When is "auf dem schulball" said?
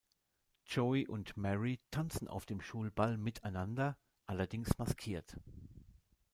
2.27-3.17